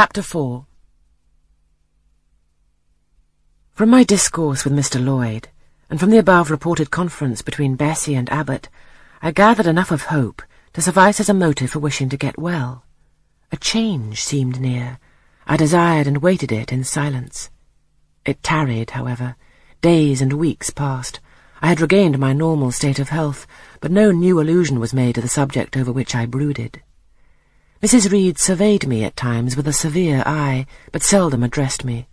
Chapter 0.00 0.22
4 0.22 0.64
From 3.72 3.90
my 3.90 4.02
discourse 4.02 4.64
with 4.64 4.72
Mr. 4.72 4.98
Lloyd, 4.98 5.48
and 5.90 6.00
from 6.00 6.08
the 6.08 6.16
above 6.16 6.50
reported 6.50 6.90
conference 6.90 7.42
between 7.42 7.76
Bessie 7.76 8.14
and 8.14 8.32
Abbot, 8.32 8.70
I 9.20 9.30
gathered 9.30 9.66
enough 9.66 9.90
of 9.90 10.04
hope 10.04 10.40
to 10.72 10.80
suffice 10.80 11.20
as 11.20 11.28
a 11.28 11.34
motive 11.34 11.72
for 11.72 11.80
wishing 11.80 12.08
to 12.08 12.16
get 12.16 12.38
well. 12.38 12.86
A 13.52 13.58
change 13.58 14.22
seemed 14.22 14.58
near. 14.58 14.98
I 15.46 15.58
desired 15.58 16.06
and 16.06 16.22
waited 16.22 16.50
it 16.50 16.72
in 16.72 16.82
silence. 16.82 17.50
It 18.24 18.42
tarried, 18.42 18.92
however. 18.92 19.36
Days 19.82 20.22
and 20.22 20.32
weeks 20.32 20.70
passed. 20.70 21.20
I 21.60 21.66
had 21.66 21.82
regained 21.82 22.18
my 22.18 22.32
normal 22.32 22.72
state 22.72 23.00
of 23.00 23.10
health, 23.10 23.46
but 23.82 23.92
no 23.92 24.12
new 24.12 24.40
allusion 24.40 24.80
was 24.80 24.94
made 24.94 25.16
to 25.16 25.20
the 25.20 25.28
subject 25.28 25.76
over 25.76 25.92
which 25.92 26.14
I 26.14 26.24
brooded. 26.24 26.80
Mrs. 27.82 28.12
Reed 28.12 28.38
surveyed 28.38 28.86
me 28.86 29.04
at 29.04 29.16
times 29.16 29.56
with 29.56 29.66
a 29.66 29.72
severe 29.72 30.22
eye, 30.26 30.66
but 30.92 31.02
seldom 31.02 31.42
addressed 31.42 31.82
me. 31.82 32.06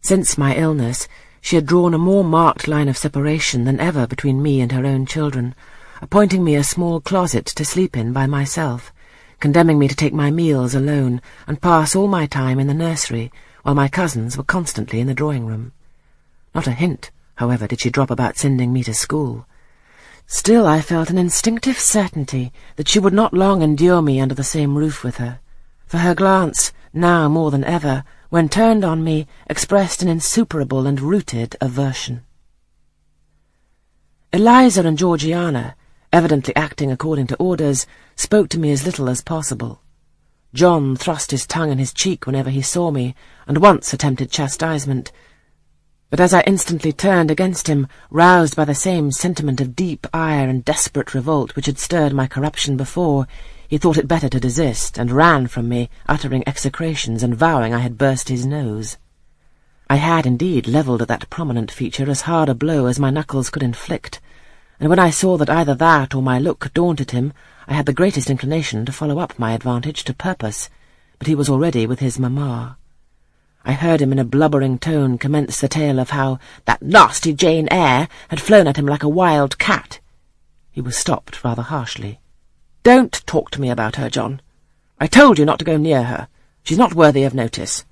Since 0.00 0.38
my 0.38 0.54
illness, 0.54 1.08
she 1.40 1.56
had 1.56 1.66
drawn 1.66 1.92
a 1.92 1.98
more 1.98 2.22
marked 2.22 2.68
line 2.68 2.86
of 2.86 2.96
separation 2.96 3.64
than 3.64 3.80
ever 3.80 4.06
between 4.06 4.40
me 4.40 4.60
and 4.60 4.70
her 4.70 4.86
own 4.86 5.04
children, 5.04 5.56
appointing 6.00 6.44
me 6.44 6.54
a 6.54 6.62
small 6.62 7.00
closet 7.00 7.46
to 7.46 7.64
sleep 7.64 7.96
in 7.96 8.12
by 8.12 8.26
myself, 8.26 8.92
condemning 9.40 9.76
me 9.76 9.88
to 9.88 9.96
take 9.96 10.14
my 10.14 10.30
meals 10.30 10.72
alone 10.72 11.20
and 11.48 11.60
pass 11.60 11.96
all 11.96 12.06
my 12.06 12.24
time 12.24 12.60
in 12.60 12.68
the 12.68 12.72
nursery, 12.72 13.32
while 13.64 13.74
my 13.74 13.88
cousins 13.88 14.36
were 14.36 14.44
constantly 14.44 15.00
in 15.00 15.08
the 15.08 15.14
drawing-room. 15.14 15.72
Not 16.54 16.68
a 16.68 16.72
hint, 16.72 17.10
however, 17.34 17.66
did 17.66 17.80
she 17.80 17.90
drop 17.90 18.12
about 18.12 18.36
sending 18.36 18.72
me 18.72 18.84
to 18.84 18.94
school. 18.94 19.46
Still 20.26 20.66
I 20.66 20.80
felt 20.80 21.10
an 21.10 21.18
instinctive 21.18 21.78
certainty 21.78 22.52
that 22.76 22.88
she 22.88 22.98
would 22.98 23.12
not 23.12 23.34
long 23.34 23.62
endure 23.62 24.02
me 24.02 24.20
under 24.20 24.34
the 24.34 24.44
same 24.44 24.76
roof 24.76 25.04
with 25.04 25.16
her, 25.16 25.40
for 25.86 25.98
her 25.98 26.14
glance, 26.14 26.72
now 26.92 27.28
more 27.28 27.50
than 27.50 27.64
ever, 27.64 28.04
when 28.30 28.48
turned 28.48 28.84
on 28.84 29.04
me, 29.04 29.26
expressed 29.48 30.02
an 30.02 30.08
insuperable 30.08 30.86
and 30.86 31.00
rooted 31.00 31.54
aversion. 31.60 32.22
Eliza 34.32 34.86
and 34.86 34.96
Georgiana, 34.96 35.76
evidently 36.12 36.56
acting 36.56 36.90
according 36.90 37.26
to 37.26 37.36
orders, 37.36 37.86
spoke 38.16 38.48
to 38.48 38.58
me 38.58 38.72
as 38.72 38.86
little 38.86 39.10
as 39.10 39.20
possible. 39.20 39.82
John 40.54 40.96
thrust 40.96 41.30
his 41.30 41.46
tongue 41.46 41.70
in 41.70 41.78
his 41.78 41.92
cheek 41.92 42.26
whenever 42.26 42.48
he 42.48 42.62
saw 42.62 42.90
me, 42.90 43.14
and 43.46 43.58
once 43.58 43.92
attempted 43.92 44.30
chastisement, 44.30 45.12
but 46.12 46.20
as 46.20 46.34
I 46.34 46.42
instantly 46.42 46.92
turned 46.92 47.30
against 47.30 47.68
him, 47.68 47.86
roused 48.10 48.54
by 48.54 48.66
the 48.66 48.74
same 48.74 49.10
sentiment 49.10 49.62
of 49.62 49.74
deep 49.74 50.06
ire 50.12 50.46
and 50.46 50.62
desperate 50.62 51.14
revolt 51.14 51.56
which 51.56 51.64
had 51.64 51.78
stirred 51.78 52.12
my 52.12 52.26
corruption 52.26 52.76
before, 52.76 53.26
he 53.66 53.78
thought 53.78 53.96
it 53.96 54.06
better 54.06 54.28
to 54.28 54.38
desist, 54.38 54.98
and 54.98 55.10
ran 55.10 55.46
from 55.46 55.70
me, 55.70 55.88
uttering 56.06 56.46
execrations 56.46 57.22
and 57.22 57.34
vowing 57.34 57.72
I 57.72 57.78
had 57.78 57.96
burst 57.96 58.28
his 58.28 58.44
nose. 58.44 58.98
I 59.88 59.96
had 59.96 60.26
indeed 60.26 60.68
levelled 60.68 61.00
at 61.00 61.08
that 61.08 61.30
prominent 61.30 61.70
feature 61.70 62.10
as 62.10 62.20
hard 62.20 62.50
a 62.50 62.54
blow 62.54 62.84
as 62.84 63.00
my 63.00 63.08
knuckles 63.08 63.48
could 63.48 63.62
inflict, 63.62 64.20
and 64.78 64.90
when 64.90 64.98
I 64.98 65.08
saw 65.08 65.38
that 65.38 65.48
either 65.48 65.74
that 65.76 66.14
or 66.14 66.20
my 66.20 66.38
look 66.38 66.74
daunted 66.74 67.12
him, 67.12 67.32
I 67.66 67.72
had 67.72 67.86
the 67.86 67.94
greatest 67.94 68.28
inclination 68.28 68.84
to 68.84 68.92
follow 68.92 69.18
up 69.18 69.38
my 69.38 69.52
advantage 69.52 70.04
to 70.04 70.12
purpose, 70.12 70.68
but 71.18 71.26
he 71.26 71.34
was 71.34 71.48
already 71.48 71.86
with 71.86 72.00
his 72.00 72.18
mamma. 72.18 72.76
I 73.64 73.72
heard 73.72 74.00
him 74.00 74.12
in 74.12 74.18
a 74.18 74.24
blubbering 74.24 74.78
tone 74.78 75.18
commence 75.18 75.60
the 75.60 75.68
tale 75.68 76.00
of 76.00 76.10
how 76.10 76.38
that 76.64 76.82
nasty 76.82 77.32
Jane 77.32 77.68
Eyre 77.70 78.08
had 78.28 78.40
flown 78.40 78.66
at 78.66 78.76
him 78.76 78.86
like 78.86 79.02
a 79.02 79.08
wild 79.08 79.58
cat. 79.58 80.00
He 80.70 80.80
was 80.80 80.96
stopped 80.96 81.44
rather 81.44 81.62
harshly. 81.62 82.18
Don't 82.82 83.24
talk 83.26 83.50
to 83.52 83.60
me 83.60 83.70
about 83.70 83.96
her, 83.96 84.10
John. 84.10 84.40
I 84.98 85.06
told 85.06 85.38
you 85.38 85.44
not 85.44 85.58
to 85.60 85.64
go 85.64 85.76
near 85.76 86.02
her. 86.04 86.28
She's 86.64 86.78
not 86.78 86.94
worthy 86.94 87.22
of 87.22 87.34
notice. 87.34 87.84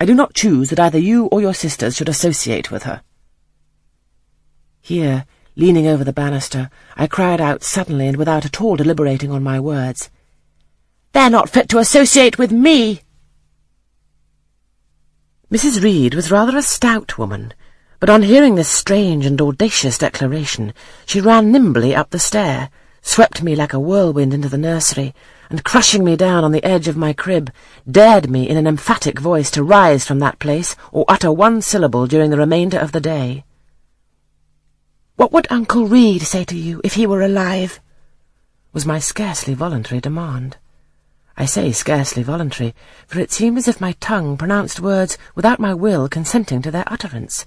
I 0.00 0.04
do 0.04 0.14
not 0.14 0.34
choose 0.34 0.70
that 0.70 0.80
either 0.80 0.98
you 0.98 1.26
or 1.26 1.40
your 1.40 1.54
sisters 1.54 1.96
should 1.96 2.08
associate 2.08 2.70
with 2.70 2.82
her. 2.82 3.02
Here, 4.80 5.26
leaning 5.56 5.86
over 5.86 6.02
the 6.02 6.12
banister, 6.12 6.70
I 6.96 7.06
cried 7.06 7.40
out 7.40 7.62
suddenly 7.62 8.08
and 8.08 8.16
without 8.16 8.44
at 8.44 8.60
all 8.60 8.76
deliberating 8.76 9.30
on 9.30 9.42
my 9.42 9.60
words. 9.60 10.10
They're 11.12 11.30
not 11.30 11.48
fit 11.48 11.68
to 11.70 11.78
associate 11.78 12.38
with 12.38 12.50
me! 12.50 13.02
Mrs. 15.54 15.84
Reed 15.84 16.14
was 16.14 16.32
rather 16.32 16.56
a 16.56 16.62
stout 16.62 17.16
woman, 17.16 17.54
but 18.00 18.10
on 18.10 18.22
hearing 18.22 18.56
this 18.56 18.68
strange 18.68 19.24
and 19.24 19.40
audacious 19.40 19.96
declaration, 19.96 20.74
she 21.06 21.20
ran 21.20 21.52
nimbly 21.52 21.94
up 21.94 22.10
the 22.10 22.18
stair, 22.18 22.70
swept 23.02 23.40
me 23.40 23.54
like 23.54 23.72
a 23.72 23.78
whirlwind 23.78 24.34
into 24.34 24.48
the 24.48 24.58
nursery, 24.58 25.14
and 25.48 25.62
crushing 25.62 26.02
me 26.02 26.16
down 26.16 26.42
on 26.42 26.50
the 26.50 26.64
edge 26.64 26.88
of 26.88 26.96
my 26.96 27.12
crib, 27.12 27.52
dared 27.88 28.28
me 28.28 28.48
in 28.48 28.56
an 28.56 28.66
emphatic 28.66 29.20
voice 29.20 29.48
to 29.52 29.62
rise 29.62 30.04
from 30.04 30.18
that 30.18 30.40
place 30.40 30.74
or 30.90 31.04
utter 31.06 31.30
one 31.30 31.62
syllable 31.62 32.08
during 32.08 32.30
the 32.30 32.36
remainder 32.36 32.80
of 32.80 32.90
the 32.90 33.00
day. 33.00 33.44
What 35.14 35.30
would 35.30 35.46
Uncle 35.50 35.86
Reed 35.86 36.22
say 36.22 36.42
to 36.46 36.56
you 36.56 36.80
if 36.82 36.94
he 36.94 37.06
were 37.06 37.22
alive? 37.22 37.78
was 38.72 38.84
my 38.84 38.98
scarcely 38.98 39.54
voluntary 39.54 40.00
demand. 40.00 40.56
I 41.36 41.46
say 41.46 41.72
scarcely 41.72 42.22
voluntary, 42.22 42.74
for 43.06 43.18
it 43.18 43.32
seemed 43.32 43.58
as 43.58 43.68
if 43.68 43.80
my 43.80 43.92
tongue 44.00 44.36
pronounced 44.36 44.80
words 44.80 45.18
without 45.34 45.58
my 45.58 45.74
will 45.74 46.08
consenting 46.08 46.62
to 46.62 46.70
their 46.70 46.84
utterance. 46.86 47.44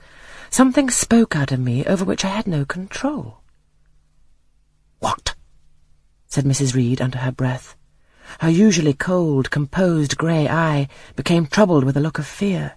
Something 0.49 0.89
spoke 0.89 1.35
out 1.35 1.51
of 1.51 1.59
me 1.59 1.85
over 1.85 2.05
which 2.05 2.25
I 2.25 2.29
had 2.29 2.47
no 2.47 2.65
control. 2.65 3.41
What? 4.99 5.35
said 6.27 6.45
Mrs. 6.45 6.73
Reed 6.73 7.01
under 7.01 7.19
her 7.19 7.31
breath. 7.31 7.75
Her 8.39 8.49
usually 8.49 8.93
cold, 8.93 9.51
composed 9.51 10.17
grey 10.17 10.49
eye 10.49 10.87
became 11.15 11.45
troubled 11.45 11.83
with 11.83 11.95
a 11.95 12.01
look 12.01 12.19
of 12.19 12.27
fear. 12.27 12.76